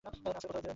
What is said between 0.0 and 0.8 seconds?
না স্যার, ও কোথাও যায় নি।